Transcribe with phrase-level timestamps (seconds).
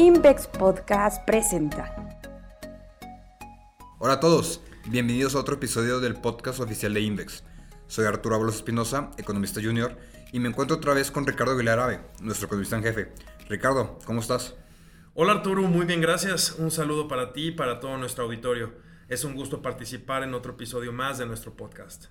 [0.00, 2.22] Invex Podcast presenta.
[3.98, 7.42] Hola a todos, bienvenidos a otro episodio del podcast oficial de Invex.
[7.88, 9.98] Soy Arturo Ábalos Espinosa, economista junior,
[10.30, 13.08] y me encuentro otra vez con Ricardo Aguilar Ave, nuestro economista en jefe.
[13.48, 14.54] Ricardo, ¿cómo estás?
[15.14, 16.52] Hola Arturo, muy bien, gracias.
[16.52, 18.74] Un saludo para ti y para todo nuestro auditorio.
[19.08, 22.04] Es un gusto participar en otro episodio más de nuestro podcast.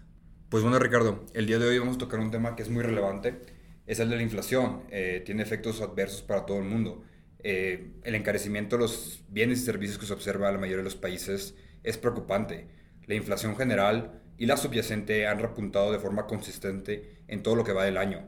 [0.49, 2.83] Pues bueno, Ricardo, el día de hoy vamos a tocar un tema que es muy
[2.83, 3.45] relevante.
[3.85, 4.83] Es el de la inflación.
[4.89, 7.05] Eh, tiene efectos adversos para todo el mundo.
[7.43, 10.83] Eh, el encarecimiento de los bienes y servicios que se observa en la mayoría de
[10.83, 12.67] los países es preocupante.
[13.05, 17.73] La inflación general y la subyacente han repuntado de forma consistente en todo lo que
[17.73, 18.27] va del año.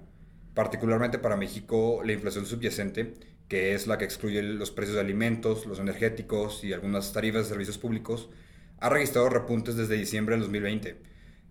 [0.54, 3.14] Particularmente para México, la inflación subyacente
[3.50, 7.50] que es la que excluye los precios de alimentos, los energéticos y algunas tarifas de
[7.50, 8.30] servicios públicos,
[8.78, 10.98] ha registrado repuntes desde diciembre del 2020.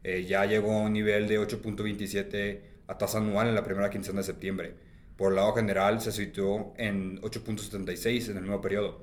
[0.05, 4.21] Eh, ya llegó a un nivel de 8.27 a tasa anual en la primera quincena
[4.21, 4.75] de septiembre.
[5.19, 9.03] Por el lado general se situó en 8.76 en el mismo periodo.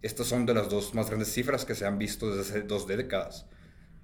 [0.00, 2.86] Estas son de las dos más grandes cifras que se han visto desde hace dos
[2.86, 3.46] décadas.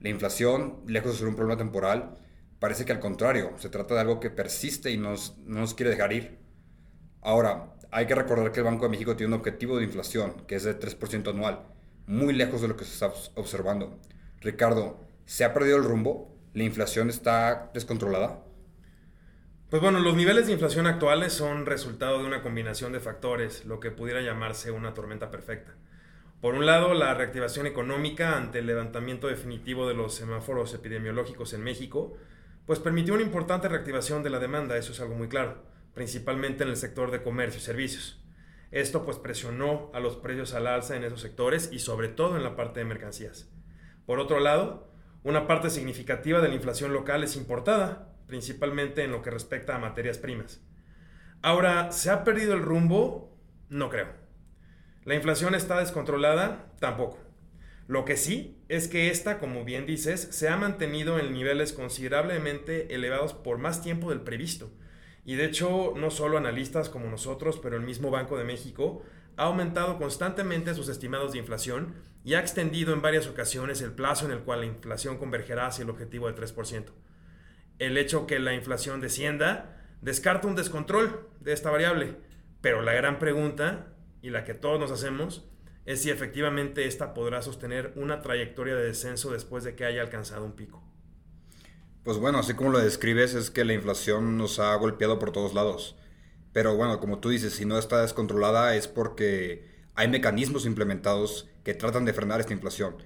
[0.01, 2.19] La inflación, lejos de ser un problema temporal,
[2.59, 5.91] parece que al contrario, se trata de algo que persiste y nos, no nos quiere
[5.91, 6.41] dejar ir.
[7.21, 10.57] Ahora, hay que recordar que el Banco de México tiene un objetivo de inflación que
[10.57, 11.63] es de 3% anual,
[12.09, 14.01] muy lejos de lo que se está observando.
[14.41, 16.37] Ricardo, ¿se ha perdido el rumbo?
[16.55, 18.43] ¿La inflación está descontrolada?
[19.73, 23.81] Pues bueno, los niveles de inflación actuales son resultado de una combinación de factores, lo
[23.81, 25.73] que pudiera llamarse una tormenta perfecta.
[26.43, 31.65] Por un lado, la reactivación económica ante el levantamiento definitivo de los semáforos epidemiológicos en
[31.65, 32.15] México,
[32.67, 35.63] pues permitió una importante reactivación de la demanda, eso es algo muy claro
[35.95, 38.23] principalmente en el sector de comercio y servicios.
[38.73, 42.43] Esto pues presionó a los precios al alza en esos sectores y sobre todo en
[42.43, 43.49] la parte de mercancías.
[44.05, 44.92] Por otro lado,
[45.25, 49.79] una parte significativa de la inflación local es importada, principalmente en lo que respecta a
[49.79, 50.61] materias primas.
[51.43, 53.37] Ahora, ¿se ha perdido el rumbo?
[53.69, 54.09] No creo.
[55.05, 56.73] ¿La inflación está descontrolada?
[56.79, 57.19] Tampoco.
[57.89, 62.95] Lo que sí es que esta, como bien dices, se ha mantenido en niveles considerablemente
[62.95, 64.71] elevados por más tiempo del previsto
[65.25, 69.03] y de hecho, no solo analistas como nosotros, pero el mismo Banco de México
[69.37, 71.95] ha aumentado constantemente sus estimados de inflación
[72.25, 75.83] y ha extendido en varias ocasiones el plazo en el cual la inflación convergerá hacia
[75.83, 76.87] el objetivo de 3%.
[77.79, 82.17] El hecho que la inflación descienda descarta un descontrol de esta variable,
[82.61, 83.89] pero la gran pregunta,
[84.21, 85.49] y la que todos nos hacemos,
[85.85, 90.45] es si efectivamente esta podrá sostener una trayectoria de descenso después de que haya alcanzado
[90.45, 90.83] un pico.
[92.05, 95.55] Pues bueno, así como lo describes, es que la inflación nos ha golpeado por todos
[95.55, 95.97] lados.
[96.53, 101.75] Pero bueno, como tú dices, si no está descontrolada es porque hay mecanismos implementados que
[101.75, 102.97] tratan de frenar esta inflación.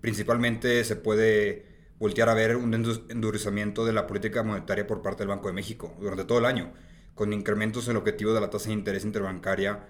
[0.00, 1.66] Principalmente se puede
[1.98, 5.94] voltear a ver un endurecimiento de la política monetaria por parte del Banco de México
[6.00, 6.72] durante todo el año,
[7.14, 9.88] con incrementos en el objetivo de la tasa de interés interbancaria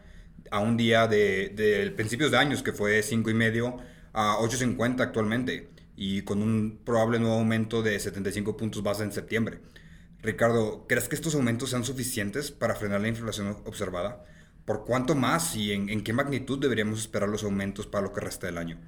[0.50, 3.80] a un día de, de principios de años, que fue 5,5
[4.12, 9.60] a 8,50 actualmente y con un probable nuevo aumento de 75 puntos base en septiembre.
[10.24, 14.24] Ricardo, ¿crees que estos aumentos sean suficientes para frenar la inflación observada?
[14.64, 18.46] ¿Por cuánto más y en, qué magnitud deberíamos esperar los aumentos para lo que resta
[18.46, 18.78] del año?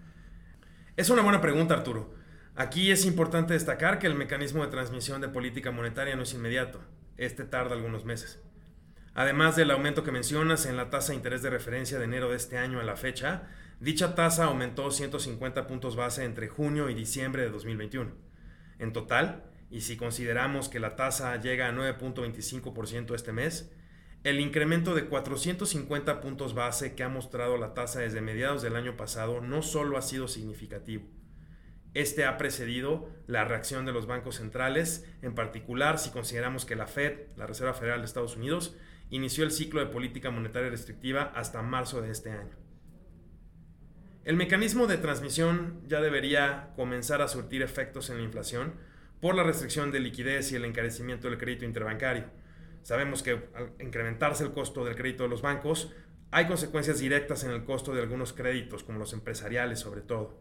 [0.97, 2.15] Es una buena pregunta, Arturo.
[2.55, 6.81] Aquí es importante destacar que el mecanismo de transmisión de política monetaria no es inmediato.
[7.19, 8.41] Este tarda algunos meses.
[9.13, 12.37] Además del aumento que mencionas en la tasa de interés de referencia de enero de
[12.37, 13.49] este año a la fecha,
[13.79, 18.11] Dicha tasa aumentó 150 puntos base entre junio y diciembre de 2021.
[18.79, 23.73] En total, y si consideramos que la tasa llega a 9.25% este mes,
[24.25, 28.97] el incremento de 450 puntos base que ha mostrado la tasa desde mediados del año
[28.97, 31.07] pasado no solo ha sido significativo,
[31.97, 36.87] este ha precedido la reacción de los bancos centrales, en particular si consideramos que la
[36.87, 38.77] Fed, la Reserva Federal de Estados Unidos,
[39.09, 42.55] inició el ciclo de política monetaria restrictiva hasta marzo de este año.
[44.25, 48.75] El mecanismo de transmisión ya debería comenzar a surtir efectos en la inflación
[49.21, 52.25] por la restricción de liquidez y el encarecimiento del crédito interbancario.
[52.83, 55.93] Sabemos que al incrementarse el costo del crédito de los bancos,
[56.31, 60.41] hay consecuencias directas en el costo de algunos créditos, como los empresariales sobre todo.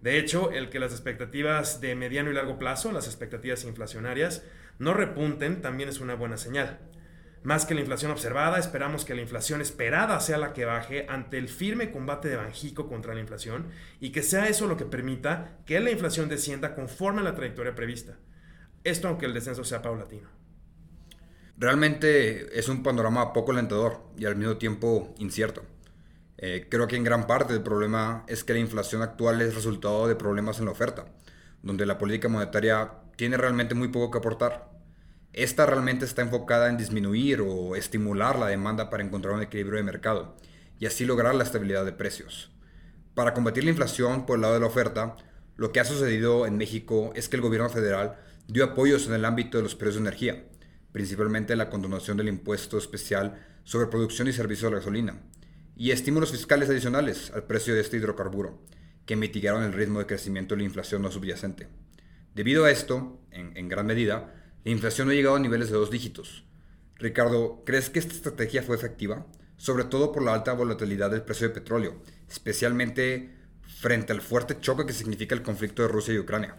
[0.00, 4.44] De hecho, el que las expectativas de mediano y largo plazo, las expectativas inflacionarias,
[4.78, 6.78] no repunten también es una buena señal.
[7.44, 11.36] Más que la inflación observada, esperamos que la inflación esperada sea la que baje ante
[11.36, 13.66] el firme combate de Banjico contra la inflación
[14.00, 17.74] y que sea eso lo que permita que la inflación descienda conforme a la trayectoria
[17.74, 18.16] prevista.
[18.82, 20.26] Esto aunque el descenso sea paulatino.
[21.58, 25.64] Realmente es un panorama poco alentador y al mismo tiempo incierto.
[26.38, 30.08] Eh, creo que en gran parte el problema es que la inflación actual es resultado
[30.08, 31.04] de problemas en la oferta,
[31.62, 34.73] donde la política monetaria tiene realmente muy poco que aportar
[35.34, 39.84] esta realmente está enfocada en disminuir o estimular la demanda para encontrar un equilibrio de
[39.84, 40.36] mercado.
[40.80, 42.50] y así lograr la estabilidad de precios.
[43.14, 45.16] Para combatir la inflación por el lado de la oferta,
[45.56, 48.16] lo que ha sucedido en México es que el gobierno federal
[48.48, 50.44] dio apoyos en el ámbito de los precios de energía,
[50.90, 55.22] principalmente la condonación del impuesto especial sobre producción y servicio de la gasolina,
[55.76, 58.60] y estímulos fiscales adicionales al precio de este hidrocarburo,
[59.06, 61.68] que mitigaron el ritmo de crecimiento de la inflación no subyacente.
[62.34, 64.34] Debido a esto, en, en gran medida,
[64.64, 66.44] la inflación ha llegado a niveles de dos dígitos.
[66.96, 69.26] Ricardo, ¿crees que esta estrategia fue efectiva?
[69.58, 73.30] Sobre todo por la alta volatilidad del precio de petróleo, especialmente
[73.66, 76.56] frente al fuerte choque que significa el conflicto de Rusia y Ucrania.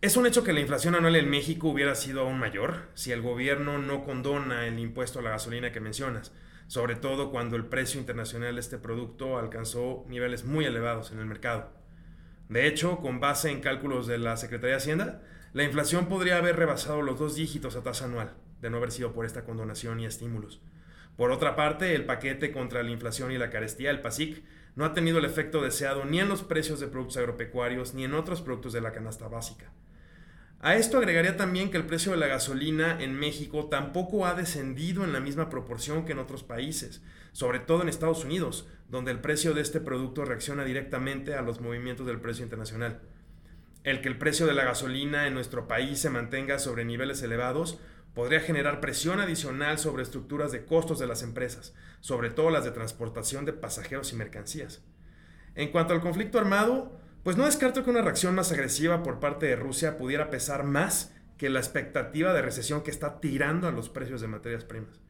[0.00, 3.20] Es un hecho que la inflación anual en México hubiera sido aún mayor si el
[3.20, 6.30] gobierno no condona el impuesto a la gasolina que mencionas,
[6.68, 11.26] sobre todo cuando el precio internacional de este producto alcanzó niveles muy elevados en el
[11.26, 11.72] mercado.
[12.48, 15.22] De hecho, con base en cálculos de la Secretaría de Hacienda,
[15.52, 19.12] la inflación podría haber rebasado los dos dígitos a tasa anual, de no haber sido
[19.12, 20.60] por esta condonación y estímulos.
[21.16, 24.44] Por otra parte, el paquete contra la inflación y la carestía, el PASIC,
[24.76, 28.14] no ha tenido el efecto deseado ni en los precios de productos agropecuarios ni en
[28.14, 29.72] otros productos de la canasta básica.
[30.60, 35.04] A esto agregaría también que el precio de la gasolina en México tampoco ha descendido
[35.04, 39.20] en la misma proporción que en otros países, sobre todo en Estados Unidos, donde el
[39.20, 43.00] precio de este producto reacciona directamente a los movimientos del precio internacional.
[43.84, 47.78] El que el precio de la gasolina en nuestro país se mantenga sobre niveles elevados
[48.14, 52.70] podría generar presión adicional sobre estructuras de costos de las empresas, sobre todo las de
[52.70, 54.82] transportación de pasajeros y mercancías.
[55.54, 59.46] En cuanto al conflicto armado, pues no descarto que una reacción más agresiva por parte
[59.46, 63.88] de Rusia pudiera pesar más que la expectativa de recesión que está tirando a los
[63.88, 65.00] precios de materias primas.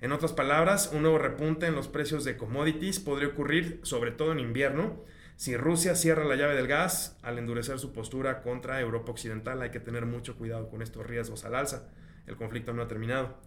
[0.00, 4.32] En otras palabras, un nuevo repunte en los precios de commodities podría ocurrir sobre todo
[4.32, 5.04] en invierno
[5.36, 9.62] si Rusia cierra la llave del gas al endurecer su postura contra Europa Occidental.
[9.62, 11.90] Hay que tener mucho cuidado con estos riesgos al alza
[12.26, 13.38] el conflicto no ha terminado.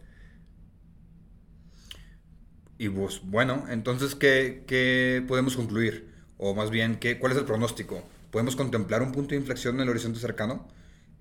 [2.78, 6.15] Y pues, bueno, entonces, ¿qué, podemos concluir?
[6.38, 8.04] O más bien, ¿qué, ¿cuál es el pronóstico?
[8.32, 10.68] ¿Podemos contemplar un punto de inflexión en el horizonte cercano?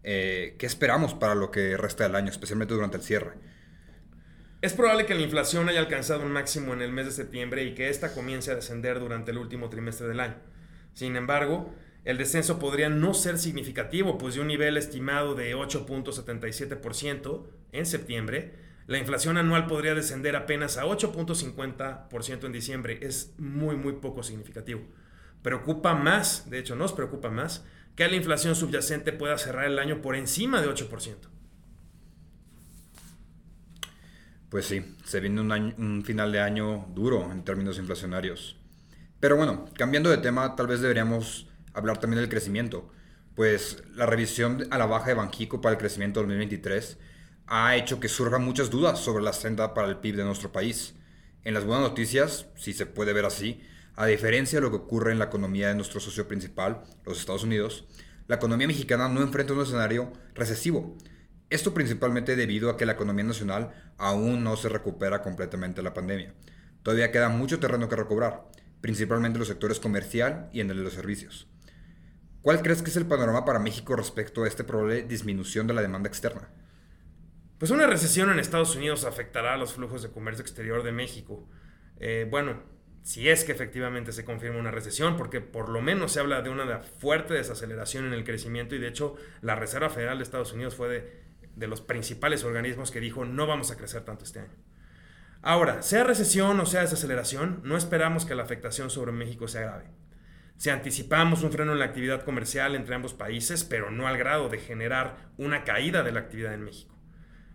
[0.03, 3.33] Eh, ¿Qué esperamos para lo que resta del año, especialmente durante el cierre?
[4.61, 7.75] Es probable que la inflación haya alcanzado un máximo en el mes de septiembre y
[7.75, 10.37] que ésta comience a descender durante el último trimestre del año.
[10.95, 11.75] Sin embargo,
[12.05, 18.53] el descenso podría no ser significativo, pues de un nivel estimado de 8.77% en septiembre,
[18.87, 22.99] la inflación anual podría descender apenas a 8.50% en diciembre.
[23.01, 24.83] Es muy, muy poco significativo.
[25.45, 30.01] Preocupa más, de hecho nos preocupa más, que la inflación subyacente pueda cerrar el año
[30.01, 31.17] por encima de 8%.
[34.49, 38.57] Pues sí, se viene un, final de año duro en términos inflacionarios.
[39.21, 42.91] Pero bueno, cambiando de tema, tal vez deberíamos hablar también del crecimiento,
[43.35, 46.97] pues la revisión a la baja de Banjico para el crecimiento 2023
[47.49, 50.95] ha hecho que surjan muchas dudas sobre la senda para el PIB de nuestro país.
[51.43, 53.61] En las buenas noticias, si se puede ver así,
[53.97, 57.45] a diferencia de lo que ocurre en la economía de nuestro socio principal, los Estados
[57.45, 57.87] Unidos,
[58.27, 60.97] la economía mexicana no enfrenta un escenario recesivo.
[61.51, 65.95] Esto principalmente debido a que la economía nacional aún no se recupera completamente de la
[65.95, 66.35] pandemia.
[66.83, 68.49] Todavía queda mucho terreno que recobrar,
[68.81, 71.49] principalmente en los sectores comercial y en el de los servicios.
[72.43, 75.83] ¿Cuál crees que es el panorama para México respecto a esta probable disminución de la
[75.83, 76.51] demanda externa?
[77.59, 81.49] Pues una recesión en Estados Unidos afectará a los flujos de comercio exterior de México.
[81.99, 82.63] Eh, bueno,
[83.05, 86.49] si es que efectivamente se confirma una recesión, porque por lo menos se habla de
[86.49, 90.75] una fuerte desaceleración en el crecimiento y de hecho la Reserva Federal de Estados Unidos
[90.75, 91.23] fue
[91.55, 94.57] de, los principales organismos que dijo no vamos a crecer tanto este año.
[95.43, 99.85] Ahora, sea recesión o sea desaceleración, no esperamos que la afectación sobre México sea grave.
[100.57, 104.49] Si anticipamos un freno en la actividad comercial entre ambos países, pero no al grado
[104.49, 106.95] de generar una caída de la actividad en México.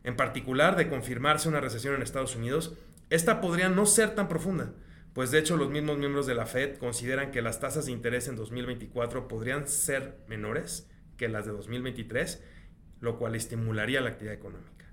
[0.03, 2.77] En particular, de confirmarse una recesión en Estados Unidos,
[3.09, 4.73] esta podría no ser tan profunda,
[5.19, 8.29] pues de hecho los mismos miembros de la Fed consideran que las tasas de interés
[8.29, 12.41] en 2024 podrían ser menores que las de 2023,
[13.01, 14.85] lo cual estimularía la actividad económica.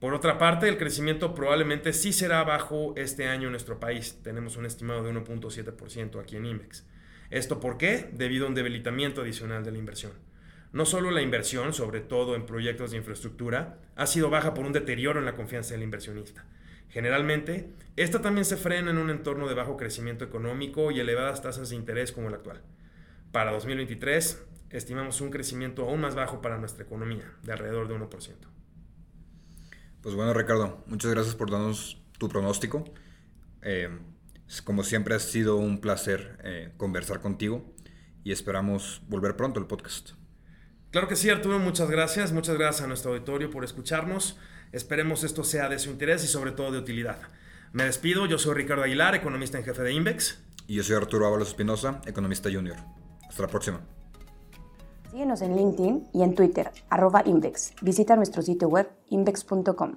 [0.00, 4.18] Por otra parte, el crecimiento probablemente sí será bajo este año en nuestro país.
[4.24, 6.84] Tenemos un estimado de 1.7% aquí en IMEX.
[7.30, 8.10] ¿Esto por qué?
[8.12, 10.14] Debido a un debilitamiento adicional de la inversión.
[10.72, 14.72] No solo la inversión, sobre todo en proyectos de infraestructura, ha sido baja por un
[14.72, 16.44] deterioro en la confianza del inversionista.
[16.92, 21.70] Generalmente, esta también se frena en un entorno de bajo crecimiento económico y elevadas tasas
[21.70, 22.60] de interés como el actual.
[23.32, 28.34] Para 2023, estimamos un crecimiento aún más bajo para nuestra economía, de alrededor de 1%.
[30.02, 32.84] Pues bueno, Ricardo, muchas gracias por darnos tu pronóstico.
[33.62, 33.88] Eh,
[34.64, 37.72] como siempre ha sido un placer eh, conversar contigo
[38.22, 40.10] y esperamos volver pronto al podcast.
[40.92, 42.32] Claro que sí, Arturo, muchas gracias.
[42.32, 44.38] Muchas gracias a nuestro auditorio por escucharnos.
[44.72, 47.16] Esperemos esto sea de su interés y sobre todo de utilidad.
[47.72, 50.44] Me despido, yo soy Ricardo Aguilar, economista en jefe de Invex.
[50.66, 52.76] Y yo soy Arturo Ábalos Espinosa, economista junior.
[53.26, 53.80] Hasta la próxima.
[55.10, 57.72] Síguenos en LinkedIn y en Twitter, arroba Invex.
[57.80, 59.96] Visita nuestro sitio web invex.com.